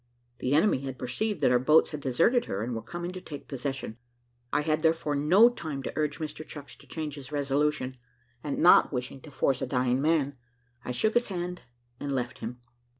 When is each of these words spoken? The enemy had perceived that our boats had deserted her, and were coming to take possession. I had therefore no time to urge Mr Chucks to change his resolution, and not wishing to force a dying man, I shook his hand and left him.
The 0.39 0.55
enemy 0.55 0.79
had 0.79 0.97
perceived 0.97 1.41
that 1.41 1.51
our 1.51 1.59
boats 1.59 1.91
had 1.91 1.99
deserted 2.01 2.45
her, 2.45 2.63
and 2.63 2.73
were 2.73 2.81
coming 2.81 3.11
to 3.11 3.21
take 3.21 3.47
possession. 3.47 3.97
I 4.51 4.61
had 4.61 4.81
therefore 4.81 5.15
no 5.15 5.47
time 5.51 5.83
to 5.83 5.93
urge 5.95 6.17
Mr 6.17 6.43
Chucks 6.43 6.75
to 6.77 6.87
change 6.87 7.13
his 7.13 7.31
resolution, 7.31 7.97
and 8.43 8.57
not 8.57 8.91
wishing 8.91 9.21
to 9.21 9.29
force 9.29 9.61
a 9.61 9.67
dying 9.67 10.01
man, 10.01 10.37
I 10.83 10.89
shook 10.89 11.13
his 11.13 11.27
hand 11.27 11.61
and 11.99 12.11
left 12.11 12.39
him. 12.39 12.61